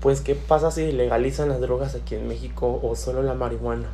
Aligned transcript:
pues 0.00 0.20
¿qué 0.20 0.34
pasa 0.34 0.70
si 0.70 0.92
legalizan 0.92 1.48
las 1.48 1.60
drogas 1.60 1.94
aquí 1.94 2.14
en 2.14 2.28
México 2.28 2.80
o 2.82 2.94
solo 2.96 3.22
la 3.22 3.34
marihuana? 3.34 3.88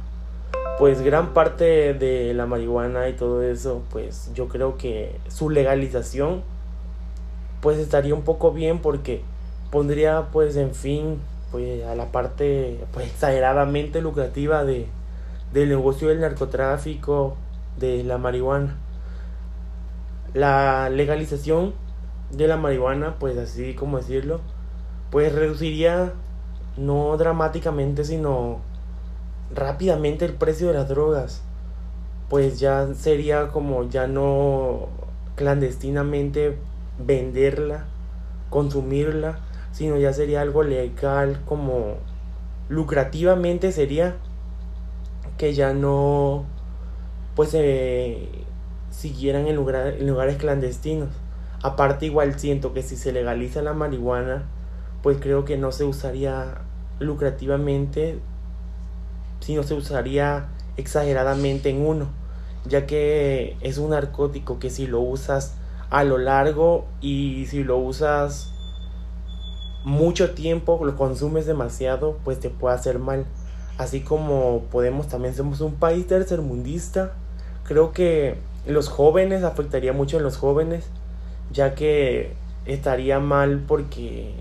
Pues 0.79 1.00
gran 1.00 1.33
parte 1.33 1.95
de 1.95 2.34
la 2.34 2.47
marihuana 2.47 3.08
y 3.08 3.13
todo 3.13 3.42
eso, 3.42 3.83
pues 3.91 4.31
yo 4.34 4.49
creo 4.49 4.76
que 4.76 5.18
su 5.28 5.50
legalización 5.50 6.42
pues 7.63 7.78
estaría 7.78 8.14
un 8.14 8.23
poco 8.23 8.52
bien 8.52 8.80
porque 8.80 9.23
pondría 9.70 10.29
pues 10.32 10.56
en 10.56 10.74
fin 10.74 11.20
pues 11.50 11.84
a 11.84 11.95
la 11.95 12.12
parte 12.12 12.84
pues 12.93 13.06
exageradamente 13.06 14.02
lucrativa 14.02 14.64
de 14.64 14.86
del 15.52 15.68
negocio 15.68 16.09
del 16.09 16.20
narcotráfico 16.20 17.36
de 17.79 18.02
la 18.02 18.18
marihuana 18.18 18.77
la 20.34 20.90
legalización 20.90 21.74
de 22.30 22.48
la 22.48 22.56
marihuana 22.56 23.14
pues 23.18 23.38
así 23.38 23.74
como 23.74 23.98
decirlo 23.98 24.40
pues 25.12 25.32
reduciría 25.32 26.12
no 26.77 27.16
dramáticamente 27.16 28.05
sino 28.05 28.59
rápidamente 29.54 30.24
el 30.24 30.34
precio 30.34 30.66
de 30.66 30.74
las 30.74 30.88
drogas 30.88 31.42
pues 32.28 32.59
ya 32.59 32.92
sería 32.95 33.48
como 33.48 33.88
ya 33.88 34.09
no 34.09 34.88
clandestinamente 35.37 36.59
venderla 36.98 37.84
consumirla 38.51 39.38
sino 39.70 39.96
ya 39.98 40.12
sería 40.12 40.40
algo 40.40 40.64
legal 40.64 41.40
como 41.46 41.98
lucrativamente 42.68 43.70
sería 43.70 44.16
que 45.38 45.54
ya 45.54 45.73
no 45.73 46.45
pues 47.34 47.51
se 47.51 48.29
siguieran 48.90 49.46
en, 49.46 49.56
en 49.59 50.06
lugares 50.06 50.37
clandestinos. 50.37 51.09
Aparte 51.62 52.06
igual 52.06 52.38
siento 52.38 52.73
que 52.73 52.82
si 52.82 52.96
se 52.96 53.12
legaliza 53.12 53.62
la 53.62 53.73
marihuana, 53.73 54.45
pues 55.02 55.19
creo 55.20 55.45
que 55.45 55.56
no 55.56 55.73
se 55.73 55.84
usaría 55.84 56.62
lucrativamente, 57.01 58.19
sino 59.40 59.63
se 59.63 59.74
usaría 59.74 60.49
exageradamente 60.76 61.71
en 61.71 61.85
uno, 61.85 62.07
ya 62.65 62.87
que 62.87 63.57
es 63.60 63.79
un 63.79 63.91
narcótico 63.91 64.59
que 64.59 64.71
si 64.71 64.87
lo 64.87 65.01
usas 65.01 65.55
a 65.91 66.05
lo 66.05 66.19
largo 66.19 66.87
y 67.01 67.47
si 67.47 67.65
lo 67.65 67.77
usas 67.77 68.53
mucho 69.85 70.31
tiempo, 70.31 70.81
lo 70.85 70.97
consumes 70.97 71.45
demasiado, 71.47 72.19
pues 72.25 72.41
te 72.41 72.51
puede 72.51 72.77
hacer 72.77 72.98
mal. 72.98 73.27
Así 73.79 74.01
como 74.01 74.63
podemos, 74.71 75.09
también 75.09 75.35
somos 75.35 75.61
un 75.61 75.75
país 75.75 76.07
tercermundista. 76.07 77.13
Creo 77.65 77.93
que 77.93 78.37
los 78.67 78.89
jóvenes 78.89 79.43
afectaría 79.43 79.93
mucho 79.93 80.19
en 80.19 80.23
los 80.23 80.37
jóvenes, 80.37 80.85
ya 81.51 81.75
que 81.75 82.35
estaría 82.65 83.19
mal 83.19 83.65
porque 83.67 84.35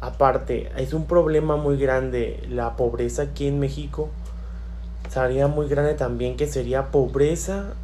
aparte 0.00 0.70
es 0.76 0.92
un 0.92 1.06
problema 1.06 1.56
muy 1.56 1.76
grande 1.76 2.46
la 2.48 2.76
pobreza 2.76 3.22
aquí 3.22 3.46
en 3.46 3.58
México. 3.58 4.08
Sería 5.08 5.46
muy 5.48 5.68
grande 5.68 5.94
también 5.94 6.36
que 6.36 6.46
sería 6.46 6.90
pobreza 6.90 7.74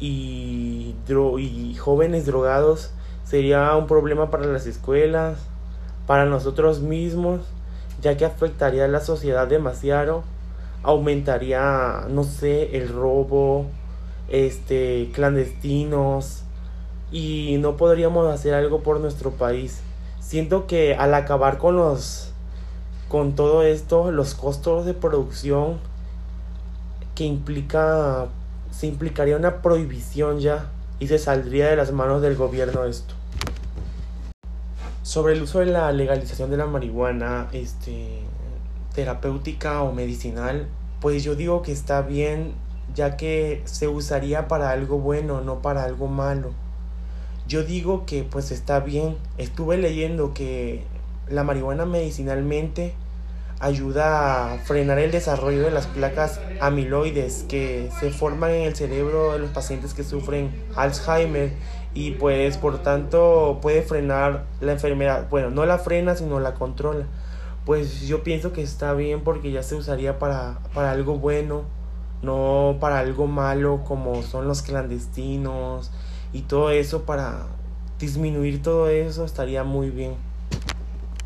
y, 0.00 0.94
y 1.38 1.74
jóvenes 1.74 2.26
drogados. 2.26 2.90
Sería 3.24 3.74
un 3.76 3.86
problema 3.86 4.30
para 4.30 4.46
las 4.46 4.66
escuelas, 4.66 5.38
para 6.06 6.24
nosotros 6.24 6.80
mismos, 6.80 7.42
ya 8.00 8.16
que 8.16 8.24
afectaría 8.24 8.86
a 8.86 8.88
la 8.88 9.00
sociedad 9.00 9.46
demasiado, 9.46 10.22
aumentaría, 10.82 12.06
no 12.08 12.24
sé, 12.24 12.76
el 12.78 12.88
robo, 12.88 13.66
este, 14.30 15.10
clandestinos, 15.12 16.44
y 17.12 17.56
no 17.60 17.76
podríamos 17.76 18.32
hacer 18.32 18.54
algo 18.54 18.80
por 18.80 19.00
nuestro 19.00 19.32
país. 19.32 19.82
Siento 20.20 20.66
que 20.66 20.94
al 20.94 21.14
acabar 21.14 21.58
con 21.58 21.76
los 21.76 22.32
con 23.08 23.34
todo 23.34 23.62
esto, 23.62 24.10
los 24.10 24.34
costos 24.34 24.84
de 24.84 24.92
producción 24.92 25.78
que 27.14 27.24
implica 27.24 28.28
se 28.70 28.86
implicaría 28.86 29.36
una 29.36 29.62
prohibición 29.62 30.40
ya 30.40 30.66
y 31.00 31.08
se 31.08 31.18
saldría 31.18 31.68
de 31.68 31.76
las 31.76 31.90
manos 31.90 32.22
del 32.22 32.36
gobierno 32.36 32.84
esto. 32.84 33.14
Sobre 35.02 35.32
el 35.32 35.42
uso 35.42 35.60
de 35.60 35.66
la 35.66 35.90
legalización 35.90 36.50
de 36.50 36.58
la 36.58 36.66
marihuana, 36.66 37.48
este, 37.52 38.20
terapéutica 38.94 39.82
o 39.82 39.92
medicinal, 39.92 40.68
pues 41.00 41.24
yo 41.24 41.34
digo 41.34 41.62
que 41.62 41.72
está 41.72 42.02
bien, 42.02 42.52
ya 42.94 43.16
que 43.16 43.62
se 43.64 43.88
usaría 43.88 44.48
para 44.48 44.70
algo 44.70 44.98
bueno, 44.98 45.40
no 45.40 45.62
para 45.62 45.84
algo 45.84 46.08
malo. 46.08 46.52
Yo 47.48 47.64
digo 47.64 48.04
que 48.04 48.24
pues 48.24 48.50
está 48.50 48.80
bien. 48.80 49.16
Estuve 49.38 49.78
leyendo 49.78 50.34
que 50.34 50.84
la 51.30 51.44
marihuana 51.44 51.86
medicinalmente 51.86 52.92
ayuda 53.58 54.52
a 54.52 54.58
frenar 54.58 54.98
el 54.98 55.10
desarrollo 55.10 55.62
de 55.62 55.70
las 55.70 55.86
placas 55.86 56.40
amiloides 56.60 57.46
que 57.48 57.88
se 57.98 58.10
forman 58.10 58.50
en 58.50 58.62
el 58.64 58.76
cerebro 58.76 59.32
de 59.32 59.38
los 59.38 59.50
pacientes 59.50 59.94
que 59.94 60.04
sufren 60.04 60.50
Alzheimer 60.76 61.52
y 61.94 62.12
pues 62.12 62.58
por 62.58 62.82
tanto 62.82 63.58
puede 63.62 63.80
frenar 63.80 64.44
la 64.60 64.72
enfermedad. 64.72 65.26
Bueno, 65.30 65.48
no 65.48 65.64
la 65.64 65.78
frena 65.78 66.16
sino 66.16 66.40
la 66.40 66.52
controla. 66.52 67.06
Pues 67.64 68.02
yo 68.02 68.22
pienso 68.22 68.52
que 68.52 68.62
está 68.62 68.92
bien 68.92 69.22
porque 69.22 69.50
ya 69.52 69.62
se 69.62 69.74
usaría 69.74 70.18
para, 70.18 70.58
para 70.74 70.90
algo 70.90 71.16
bueno, 71.16 71.62
no 72.20 72.76
para 72.78 72.98
algo 72.98 73.26
malo 73.26 73.84
como 73.86 74.22
son 74.22 74.46
los 74.46 74.60
clandestinos 74.60 75.90
y 76.32 76.42
todo 76.42 76.70
eso 76.70 77.02
para 77.02 77.46
disminuir 77.98 78.62
todo 78.62 78.88
eso 78.88 79.24
estaría 79.24 79.64
muy 79.64 79.90
bien. 79.90 80.27